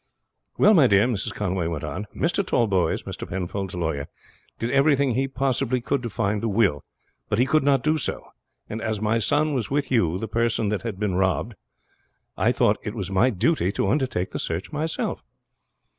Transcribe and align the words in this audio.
"Well, 0.57 0.73
my 0.73 0.87
dear," 0.87 1.05
Mrs. 1.05 1.31
Conway 1.31 1.67
went 1.67 1.83
on, 1.83 2.07
"Mr. 2.15 2.43
Tallboys, 2.43 3.03
Mr. 3.03 3.29
Penfold's 3.29 3.75
lawyer, 3.75 4.07
did 4.57 4.71
everything 4.71 5.13
he 5.13 5.27
possibly 5.27 5.79
could 5.79 6.01
to 6.01 6.09
find 6.09 6.41
the 6.41 6.47
will, 6.49 6.83
but 7.29 7.37
he 7.37 7.45
could 7.45 7.61
not 7.63 7.83
do 7.83 7.99
so; 7.99 8.25
and 8.67 8.81
as 8.81 8.99
my 8.99 9.19
son 9.19 9.53
was 9.53 9.69
with 9.69 9.91
you 9.91 10.17
the 10.17 10.27
person 10.27 10.69
that 10.69 10.81
had 10.81 10.99
been 10.99 11.13
robbed, 11.13 11.53
I 12.35 12.51
thought 12.51 12.77
it 12.81 12.95
was 12.95 13.11
my 13.11 13.29
duty 13.29 13.71
to 13.73 13.89
undertake 13.89 14.31
the 14.31 14.39
search 14.39 14.71
myself." 14.71 15.23